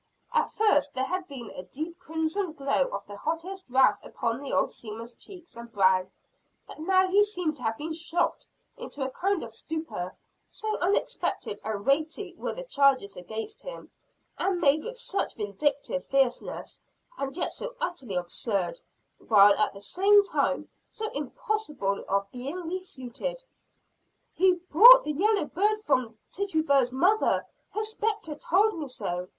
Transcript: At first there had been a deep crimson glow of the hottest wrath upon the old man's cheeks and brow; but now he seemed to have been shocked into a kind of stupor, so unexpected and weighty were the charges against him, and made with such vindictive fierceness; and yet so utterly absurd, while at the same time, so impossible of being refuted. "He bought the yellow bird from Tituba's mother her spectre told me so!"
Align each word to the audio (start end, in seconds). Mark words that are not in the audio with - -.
At 0.33 0.49
first 0.53 0.95
there 0.95 1.03
had 1.05 1.27
been 1.27 1.51
a 1.51 1.61
deep 1.61 1.99
crimson 1.99 2.53
glow 2.53 2.87
of 2.87 3.05
the 3.05 3.17
hottest 3.17 3.69
wrath 3.69 3.99
upon 4.01 4.41
the 4.41 4.51
old 4.51 4.73
man's 4.83 5.13
cheeks 5.13 5.55
and 5.55 5.71
brow; 5.71 6.07
but 6.67 6.79
now 6.79 7.07
he 7.07 7.23
seemed 7.23 7.55
to 7.57 7.61
have 7.61 7.77
been 7.77 7.93
shocked 7.93 8.47
into 8.77 9.03
a 9.05 9.11
kind 9.11 9.43
of 9.43 9.53
stupor, 9.53 10.15
so 10.49 10.75
unexpected 10.79 11.61
and 11.63 11.85
weighty 11.85 12.33
were 12.33 12.51
the 12.55 12.63
charges 12.63 13.15
against 13.15 13.61
him, 13.61 13.91
and 14.39 14.59
made 14.59 14.83
with 14.83 14.97
such 14.97 15.35
vindictive 15.35 16.03
fierceness; 16.07 16.81
and 17.19 17.37
yet 17.37 17.53
so 17.53 17.75
utterly 17.79 18.15
absurd, 18.15 18.79
while 19.19 19.53
at 19.53 19.71
the 19.71 19.81
same 19.81 20.23
time, 20.23 20.67
so 20.89 21.11
impossible 21.11 22.03
of 22.09 22.25
being 22.31 22.57
refuted. 22.67 23.43
"He 24.33 24.55
bought 24.71 25.03
the 25.03 25.13
yellow 25.13 25.45
bird 25.45 25.77
from 25.83 26.17
Tituba's 26.31 26.91
mother 26.91 27.45
her 27.75 27.83
spectre 27.83 28.33
told 28.33 28.79
me 28.79 28.87
so!" 28.87 29.29